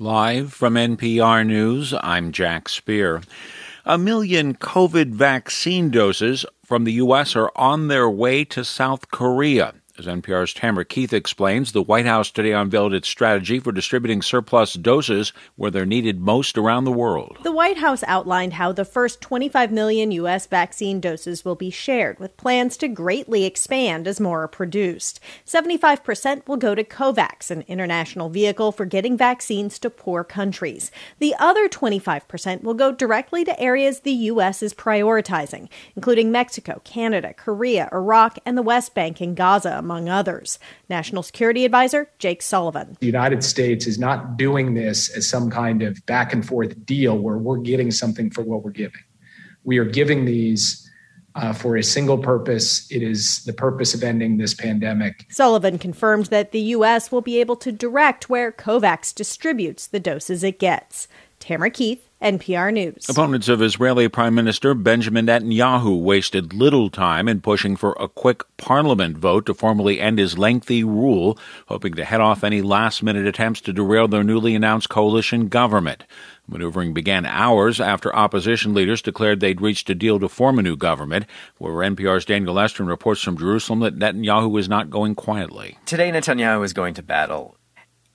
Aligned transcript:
Live 0.00 0.52
from 0.52 0.74
NPR 0.74 1.46
News, 1.46 1.94
I'm 2.00 2.32
Jack 2.32 2.68
Speer. 2.68 3.22
A 3.84 3.96
million 3.96 4.54
COVID 4.54 5.12
vaccine 5.12 5.88
doses 5.88 6.44
from 6.64 6.82
the 6.82 6.94
U.S. 6.94 7.36
are 7.36 7.52
on 7.54 7.86
their 7.86 8.10
way 8.10 8.44
to 8.46 8.64
South 8.64 9.12
Korea. 9.12 9.72
As 9.96 10.06
NPR's 10.06 10.52
Tamara 10.52 10.84
Keith 10.84 11.12
explains, 11.12 11.70
the 11.70 11.80
White 11.80 12.04
House 12.04 12.28
today 12.28 12.50
unveiled 12.50 12.92
its 12.92 13.06
strategy 13.06 13.60
for 13.60 13.70
distributing 13.70 14.22
surplus 14.22 14.72
doses 14.72 15.32
where 15.54 15.70
they're 15.70 15.86
needed 15.86 16.18
most 16.18 16.58
around 16.58 16.82
the 16.82 16.90
world. 16.90 17.38
The 17.44 17.52
White 17.52 17.78
House 17.78 18.02
outlined 18.08 18.54
how 18.54 18.72
the 18.72 18.84
first 18.84 19.20
25 19.20 19.70
million 19.70 20.10
U.S. 20.10 20.48
vaccine 20.48 20.98
doses 20.98 21.44
will 21.44 21.54
be 21.54 21.70
shared, 21.70 22.18
with 22.18 22.36
plans 22.36 22.76
to 22.78 22.88
greatly 22.88 23.44
expand 23.44 24.08
as 24.08 24.18
more 24.18 24.42
are 24.42 24.48
produced. 24.48 25.20
75% 25.46 26.48
will 26.48 26.56
go 26.56 26.74
to 26.74 26.82
COVAX, 26.82 27.52
an 27.52 27.62
international 27.68 28.28
vehicle 28.28 28.72
for 28.72 28.86
getting 28.86 29.16
vaccines 29.16 29.78
to 29.78 29.90
poor 29.90 30.24
countries. 30.24 30.90
The 31.20 31.36
other 31.38 31.68
25% 31.68 32.64
will 32.64 32.74
go 32.74 32.90
directly 32.90 33.44
to 33.44 33.60
areas 33.60 34.00
the 34.00 34.10
U.S. 34.10 34.60
is 34.60 34.74
prioritizing, 34.74 35.68
including 35.94 36.32
Mexico, 36.32 36.80
Canada, 36.82 37.32
Korea, 37.32 37.88
Iraq, 37.92 38.40
and 38.44 38.58
the 38.58 38.62
West 38.62 38.92
Bank 38.92 39.20
and 39.20 39.36
Gaza 39.36 39.83
among 39.84 40.08
others. 40.08 40.58
National 40.88 41.22
Security 41.22 41.64
Advisor 41.64 42.10
Jake 42.18 42.42
Sullivan. 42.42 42.96
The 43.00 43.06
United 43.06 43.44
States 43.44 43.86
is 43.86 43.98
not 43.98 44.36
doing 44.36 44.74
this 44.74 45.14
as 45.16 45.28
some 45.28 45.50
kind 45.50 45.82
of 45.82 46.04
back 46.06 46.32
and 46.32 46.44
forth 46.44 46.84
deal 46.84 47.18
where 47.18 47.36
we're 47.38 47.58
getting 47.58 47.90
something 47.90 48.30
for 48.30 48.42
what 48.42 48.64
we're 48.64 48.70
giving. 48.70 49.02
We 49.62 49.78
are 49.78 49.84
giving 49.84 50.24
these 50.24 50.80
uh, 51.36 51.52
for 51.52 51.76
a 51.76 51.82
single 51.82 52.18
purpose. 52.18 52.90
It 52.90 53.02
is 53.02 53.44
the 53.44 53.52
purpose 53.52 53.94
of 53.94 54.02
ending 54.02 54.36
this 54.36 54.54
pandemic. 54.54 55.26
Sullivan 55.30 55.78
confirmed 55.78 56.26
that 56.26 56.52
the 56.52 56.60
U.S. 56.60 57.10
will 57.10 57.22
be 57.22 57.40
able 57.40 57.56
to 57.56 57.72
direct 57.72 58.30
where 58.30 58.52
COVAX 58.52 59.14
distributes 59.14 59.86
the 59.86 60.00
doses 60.00 60.44
it 60.44 60.58
gets. 60.58 61.08
Tamara 61.40 61.70
Keith, 61.70 62.08
NPR 62.24 62.72
News. 62.72 63.06
Opponents 63.10 63.50
of 63.50 63.60
Israeli 63.60 64.08
Prime 64.08 64.34
Minister 64.34 64.72
Benjamin 64.72 65.26
Netanyahu 65.26 66.00
wasted 66.00 66.54
little 66.54 66.88
time 66.88 67.28
in 67.28 67.42
pushing 67.42 67.76
for 67.76 67.94
a 68.00 68.08
quick 68.08 68.44
parliament 68.56 69.18
vote 69.18 69.44
to 69.44 69.52
formally 69.52 70.00
end 70.00 70.18
his 70.18 70.38
lengthy 70.38 70.82
rule, 70.82 71.38
hoping 71.68 71.92
to 71.92 72.04
head 72.04 72.22
off 72.22 72.42
any 72.42 72.62
last 72.62 73.02
minute 73.02 73.26
attempts 73.26 73.60
to 73.60 73.74
derail 73.74 74.08
their 74.08 74.24
newly 74.24 74.54
announced 74.54 74.88
coalition 74.88 75.48
government. 75.48 76.04
Maneuvering 76.48 76.94
began 76.94 77.26
hours 77.26 77.78
after 77.78 78.14
opposition 78.16 78.72
leaders 78.72 79.02
declared 79.02 79.40
they'd 79.40 79.60
reached 79.60 79.90
a 79.90 79.94
deal 79.94 80.18
to 80.18 80.28
form 80.30 80.58
a 80.58 80.62
new 80.62 80.76
government, 80.76 81.26
where 81.58 81.74
NPR's 81.74 82.24
Daniel 82.24 82.54
Estrin 82.54 82.88
reports 82.88 83.20
from 83.20 83.36
Jerusalem 83.36 83.80
that 83.80 83.98
Netanyahu 83.98 84.58
is 84.58 84.68
not 84.68 84.88
going 84.88 85.14
quietly. 85.14 85.76
Today, 85.84 86.10
Netanyahu 86.10 86.64
is 86.64 86.72
going 86.72 86.94
to 86.94 87.02
battle 87.02 87.58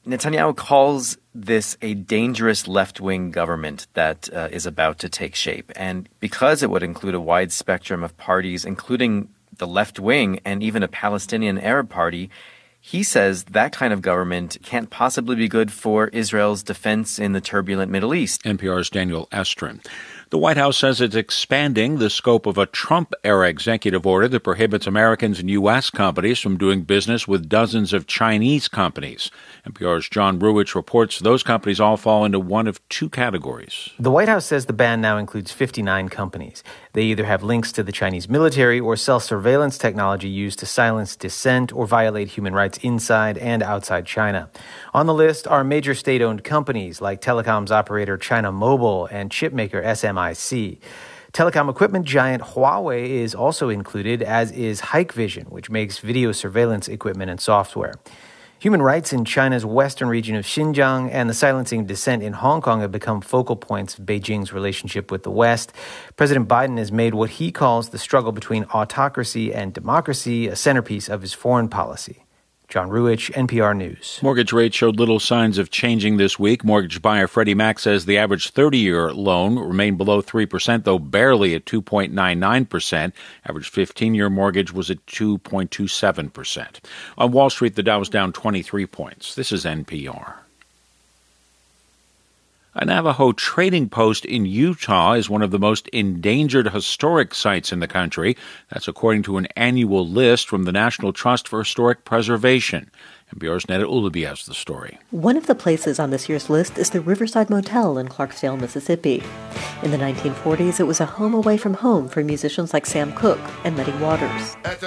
Netanyahu 0.06 0.56
calls 0.56 1.18
this 1.36 1.78
a 1.82 1.94
dangerous 1.94 2.68
left 2.68 3.00
wing 3.00 3.32
government 3.32 3.88
that 3.94 4.30
uh, 4.34 4.50
is 4.52 4.66
about 4.66 5.00
to 5.00 5.10
take 5.10 5.36
shape. 5.36 5.72
And 5.76 6.10
because 6.20 6.64
it 6.64 6.70
would 6.70 6.84
include 6.84 7.16
a 7.16 7.20
wide 7.20 7.52
spectrum 7.52 8.04
of 8.04 8.18
parties, 8.18 8.66
including 8.66 9.30
the 9.58 9.68
left 9.68 10.00
wing 10.00 10.40
and 10.46 10.64
even 10.64 10.84
a 10.84 10.88
Palestinian 10.88 11.58
Arab 11.60 11.90
party, 11.90 12.30
he 12.82 13.04
says 13.04 13.44
that 13.46 13.74
kind 13.74 13.94
of 13.94 14.02
government 14.02 14.58
can't 14.64 14.90
possibly 14.90 15.36
be 15.36 15.50
good 15.50 15.72
for 15.72 16.08
Israel's 16.08 16.64
defense 16.64 17.20
in 17.20 17.34
the 17.34 17.42
turbulent 17.42 17.92
Middle 17.92 18.14
East. 18.14 18.44
NPR's 18.44 18.90
Daniel 18.90 19.28
Estrin. 19.32 19.86
The 20.32 20.38
White 20.38 20.58
House 20.58 20.78
says 20.78 21.02
it's 21.02 21.16
expanding 21.16 21.98
the 21.98 22.08
scope 22.08 22.46
of 22.46 22.60
a 22.60 22.68
Trump 22.68 23.16
era 23.24 23.50
executive 23.50 24.06
order 24.06 24.28
that 24.28 24.42
prohibits 24.42 24.86
Americans 24.86 25.40
and 25.40 25.50
U.S. 25.50 25.90
companies 25.90 26.38
from 26.38 26.56
doing 26.56 26.84
business 26.84 27.28
with 27.28 27.50
dozens 27.50 27.94
of 27.94 28.06
Chinese 28.06 28.68
companies. 28.68 29.32
NPR's 29.68 30.08
John 30.08 30.40
Ruwitch 30.40 30.76
reports 30.76 31.18
those 31.18 31.42
companies 31.42 31.80
all 31.80 31.98
fall 31.98 32.26
into 32.26 32.40
one 32.40 32.68
of 32.68 32.88
two 32.90 33.10
categories. 33.10 33.90
The 33.98 34.12
White 34.12 34.28
House 34.28 34.46
says 34.46 34.68
the 34.68 34.74
ban 34.74 35.02
now 35.02 35.18
includes 35.18 35.52
59 35.52 36.10
companies. 36.10 36.64
They 36.94 37.06
either 37.06 37.26
have 37.26 37.42
links 37.42 37.72
to 37.72 37.82
the 37.82 37.92
Chinese 37.92 38.30
military 38.30 38.80
or 38.80 38.96
sell 38.96 39.20
surveillance 39.20 39.80
technology 39.80 40.30
used 40.30 40.60
to 40.60 40.68
silence 40.68 41.16
dissent 41.16 41.74
or 41.74 41.88
violate 41.88 42.28
human 42.28 42.54
rights 42.54 42.78
inside 42.84 43.40
and 43.40 43.64
outside 43.64 44.06
China. 44.06 44.52
On 44.94 45.08
the 45.08 45.14
list 45.16 45.48
are 45.48 45.64
major 45.64 45.96
state 45.96 46.22
owned 46.22 46.44
companies 46.44 47.02
like 47.02 47.20
telecoms 47.20 47.72
operator 47.72 48.16
China 48.16 48.52
Mobile 48.52 49.08
and 49.08 49.32
chipmaker 49.32 49.84
SMI. 49.84 50.19
MIC. 50.20 50.82
Telecom 51.32 51.70
equipment 51.70 52.06
giant 52.06 52.42
Huawei 52.42 53.08
is 53.08 53.36
also 53.36 53.70
included, 53.70 54.24
as 54.24 54.52
is 54.52 54.82
Hikvision, 54.82 55.50
which 55.50 55.70
makes 55.70 56.00
video 56.00 56.32
surveillance 56.32 56.88
equipment 56.88 57.30
and 57.30 57.40
software. 57.40 57.94
Human 58.60 58.82
rights 58.82 59.14
in 59.14 59.24
China's 59.24 59.66
western 59.66 60.10
region 60.10 60.36
of 60.36 60.44
Xinjiang 60.44 61.10
and 61.14 61.30
the 61.30 61.34
silencing 61.34 61.86
dissent 61.86 62.22
in 62.24 62.34
Hong 62.34 62.60
Kong 62.60 62.82
have 62.82 62.92
become 62.92 63.22
focal 63.22 63.56
points 63.56 63.98
of 63.98 64.06
Beijing's 64.06 64.52
relationship 64.52 65.12
with 65.12 65.24
the 65.24 65.32
West. 65.32 65.72
President 66.18 66.50
Biden 66.50 66.78
has 66.78 66.92
made 66.92 67.14
what 67.14 67.30
he 67.30 67.52
calls 67.54 67.90
the 67.90 67.98
struggle 67.98 68.34
between 68.34 68.66
autocracy 68.66 69.54
and 69.54 69.74
democracy 69.74 70.50
a 70.50 70.58
centerpiece 70.58 71.08
of 71.08 71.22
his 71.22 71.34
foreign 71.34 71.70
policy. 71.70 72.26
John 72.70 72.90
Ruwitch, 72.90 73.32
NPR 73.34 73.76
News. 73.76 74.20
Mortgage 74.22 74.54
rates 74.54 74.76
showed 74.76 75.00
little 75.00 75.20
signs 75.20 75.58
of 75.58 75.72
changing 75.72 76.18
this 76.18 76.38
week. 76.38 76.64
Mortgage 76.64 77.02
buyer 77.02 77.28
Freddie 77.28 77.56
Mac 77.56 77.80
says 77.80 78.06
the 78.06 78.20
average 78.20 78.52
30 78.52 78.78
year 78.78 79.12
loan 79.12 79.58
remained 79.58 79.98
below 79.98 80.22
3%, 80.22 80.84
though 80.84 81.00
barely 81.00 81.56
at 81.56 81.66
2.99%. 81.66 83.12
Average 83.48 83.70
15 83.70 84.14
year 84.14 84.30
mortgage 84.30 84.72
was 84.72 84.92
at 84.92 85.04
2.27%. 85.08 86.80
On 87.18 87.32
Wall 87.32 87.50
Street, 87.50 87.76
the 87.76 87.82
Dow 87.82 87.98
was 87.98 88.10
down 88.10 88.32
23 88.32 88.86
points. 88.86 89.34
This 89.34 89.52
is 89.52 89.66
NPR. 89.66 90.36
A 92.82 92.86
Navajo 92.86 93.34
trading 93.34 93.90
post 93.90 94.24
in 94.24 94.46
Utah 94.46 95.12
is 95.12 95.30
one 95.30 95.42
of 95.42 95.52
the 95.52 95.60
most 95.60 95.90
endangered 95.90 96.70
historic 96.70 97.36
sites 97.36 97.74
in 97.74 97.82
the 97.82 97.90
country. 97.90 98.38
That's 98.70 98.88
according 98.88 99.24
to 99.24 99.36
an 99.36 99.48
annual 99.58 100.08
list 100.08 100.48
from 100.48 100.64
the 100.64 100.72
National 100.72 101.12
Trust 101.12 101.50
for 101.50 101.60
Historic 101.60 102.06
Preservation. 102.06 102.90
NPR's 103.36 103.66
Neda 103.66 103.84
Ulaby 103.84 104.26
has 104.26 104.46
the 104.46 104.54
story. 104.54 104.98
One 105.12 105.36
of 105.36 105.48
the 105.48 105.56
places 105.56 106.00
on 106.00 106.12
this 106.12 106.30
year's 106.30 106.50
list 106.50 106.78
is 106.78 106.92
the 106.92 107.02
Riverside 107.02 107.50
Motel 107.50 107.98
in 107.98 108.08
Clarksdale, 108.08 108.58
Mississippi. 108.58 109.22
In 109.84 109.92
the 109.92 109.98
1940s, 109.98 110.80
it 110.80 110.88
was 110.88 111.02
a 111.02 111.06
home 111.06 111.34
away 111.34 111.58
from 111.58 111.74
home 111.74 112.08
for 112.08 112.24
musicians 112.24 112.74
like 112.74 112.86
Sam 112.86 113.12
Cooke 113.12 113.42
and 113.66 113.76
Muddy 113.76 113.92
Waters. 113.98 114.56
But 114.64 114.80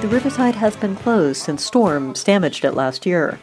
the 0.00 0.08
Riverside 0.08 0.54
has 0.54 0.76
been 0.76 0.96
closed 0.96 1.42
since 1.42 1.62
storms 1.62 2.24
damaged 2.24 2.64
it 2.64 2.72
last 2.72 3.04
year. 3.04 3.38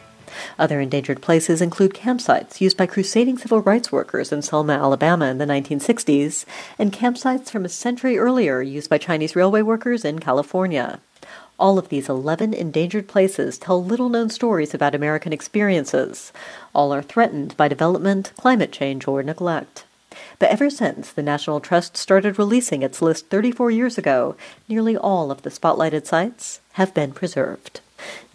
Other 0.58 0.80
endangered 0.80 1.22
places 1.22 1.60
include 1.60 1.94
campsites 1.94 2.60
used 2.60 2.76
by 2.76 2.86
crusading 2.86 3.38
civil 3.38 3.60
rights 3.60 3.92
workers 3.92 4.32
in 4.32 4.42
Selma, 4.42 4.74
Alabama 4.74 5.26
in 5.26 5.38
the 5.38 5.46
1960s, 5.46 6.44
and 6.78 6.92
campsites 6.92 7.50
from 7.50 7.64
a 7.64 7.68
century 7.68 8.18
earlier 8.18 8.62
used 8.62 8.90
by 8.90 8.98
Chinese 8.98 9.36
railway 9.36 9.62
workers 9.62 10.04
in 10.04 10.18
California. 10.18 11.00
All 11.58 11.78
of 11.78 11.88
these 11.88 12.08
11 12.08 12.52
endangered 12.52 13.06
places 13.06 13.58
tell 13.58 13.82
little 13.82 14.08
known 14.08 14.28
stories 14.28 14.74
about 14.74 14.94
American 14.94 15.32
experiences. 15.32 16.32
All 16.74 16.92
are 16.92 17.02
threatened 17.02 17.56
by 17.56 17.68
development, 17.68 18.32
climate 18.36 18.72
change, 18.72 19.06
or 19.06 19.22
neglect. 19.22 19.84
But 20.38 20.50
ever 20.50 20.68
since 20.68 21.10
the 21.10 21.22
National 21.22 21.60
Trust 21.60 21.96
started 21.96 22.38
releasing 22.38 22.82
its 22.82 23.00
list 23.00 23.28
34 23.28 23.70
years 23.70 23.98
ago, 23.98 24.36
nearly 24.68 24.96
all 24.96 25.30
of 25.30 25.42
the 25.42 25.50
spotlighted 25.50 26.06
sites 26.06 26.60
have 26.72 26.92
been 26.92 27.12
preserved. 27.12 27.80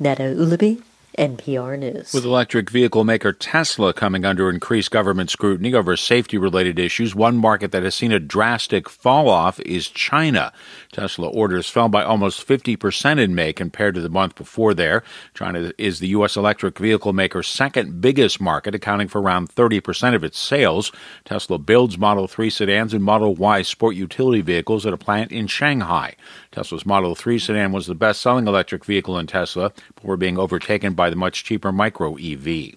Neda 0.02 0.36
Ulaby, 0.36 0.82
NPR 1.20 1.78
News. 1.78 2.14
With 2.14 2.24
electric 2.24 2.70
vehicle 2.70 3.04
maker 3.04 3.34
Tesla 3.34 3.94
coming 3.94 4.24
under 4.24 4.50
increased 4.50 4.90
government 4.90 5.30
scrutiny 5.30 5.74
over 5.74 5.98
safety 5.98 6.38
related 6.38 6.80
issues, 6.80 7.14
one 7.14 7.36
market 7.36 7.74
that 7.74 7.84
has 7.84 7.94
seen 7.94 8.14
a 8.14 8.22
drastic 8.22 8.88
fall 8.88 9.28
off 9.28 9.60
is 9.60 9.90
China. 9.90 10.54
Tesla 10.94 11.28
orders 11.28 11.70
fell 11.70 11.90
by 11.90 12.04
almost 12.04 12.48
50% 12.48 13.20
in 13.20 13.36
May 13.36 13.52
compared 13.52 13.96
to 13.96 14.02
the 14.02 14.08
month 14.08 14.36
before 14.36 14.74
there. 14.74 15.04
China 15.34 15.74
is 15.78 16.00
the 16.00 16.08
U.S. 16.08 16.38
electric 16.38 16.80
vehicle 16.80 17.12
maker's 17.12 17.50
second 17.50 18.00
biggest 18.00 18.40
market, 18.40 18.74
accounting 18.74 19.10
for 19.10 19.22
around 19.22 19.50
30% 19.50 20.16
of 20.16 20.24
its 20.24 20.40
sales. 20.40 20.90
Tesla 21.26 21.58
builds 21.58 21.98
Model 21.98 22.30
3 22.30 22.50
sedans 22.50 22.94
and 22.94 23.04
Model 23.04 23.36
Y 23.36 23.62
sport 23.62 23.98
utility 23.98 24.42
vehicles 24.42 24.86
at 24.86 24.94
a 24.94 24.98
plant 24.98 25.34
in 25.34 25.48
Shanghai. 25.48 26.16
Tesla's 26.54 26.86
Model 26.86 27.14
3 27.14 27.38
sedan 27.40 27.74
was 27.74 27.88
the 27.88 27.94
best 27.94 28.22
selling 28.22 28.48
electric 28.48 28.86
vehicle 28.86 29.20
in 29.20 29.28
Tesla 29.28 29.74
before 29.96 30.16
being 30.16 30.40
overtaken 30.40 30.94
by 30.94 31.09
the 31.10 31.16
much 31.16 31.44
cheaper 31.44 31.72
Micro 31.72 32.16
EV. 32.16 32.74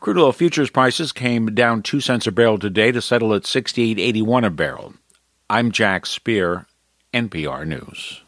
Crude 0.00 0.18
oil 0.18 0.32
futures 0.32 0.70
prices 0.70 1.12
came 1.12 1.46
down 1.54 1.82
2 1.82 2.00
cents 2.00 2.26
a 2.26 2.32
barrel 2.32 2.58
today 2.58 2.92
to 2.92 3.02
settle 3.02 3.34
at 3.34 3.42
68.81 3.42 4.46
a 4.46 4.50
barrel. 4.50 4.94
I'm 5.50 5.72
Jack 5.72 6.06
Speer, 6.06 6.66
NPR 7.12 7.66
News. 7.66 8.22